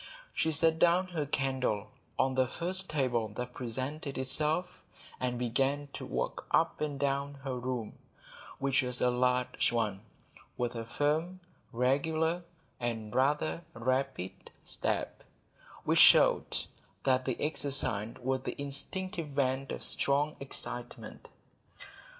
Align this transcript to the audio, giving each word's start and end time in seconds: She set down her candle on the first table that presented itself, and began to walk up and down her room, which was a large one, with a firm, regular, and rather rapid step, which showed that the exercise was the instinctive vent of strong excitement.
She 0.33 0.51
set 0.51 0.79
down 0.79 1.09
her 1.09 1.27
candle 1.27 1.91
on 2.17 2.33
the 2.33 2.47
first 2.47 2.89
table 2.89 3.27
that 3.35 3.53
presented 3.53 4.17
itself, 4.17 4.81
and 5.19 5.37
began 5.37 5.89
to 5.93 6.07
walk 6.07 6.47
up 6.49 6.81
and 6.81 6.99
down 6.99 7.35
her 7.43 7.55
room, 7.55 7.99
which 8.57 8.81
was 8.81 8.99
a 8.99 9.11
large 9.11 9.71
one, 9.71 10.01
with 10.57 10.73
a 10.73 10.85
firm, 10.87 11.39
regular, 11.71 12.41
and 12.79 13.13
rather 13.13 13.61
rapid 13.75 14.49
step, 14.63 15.21
which 15.83 15.99
showed 15.99 16.57
that 17.03 17.25
the 17.25 17.39
exercise 17.39 18.15
was 18.23 18.41
the 18.41 18.59
instinctive 18.59 19.27
vent 19.27 19.71
of 19.71 19.83
strong 19.83 20.35
excitement. 20.39 21.27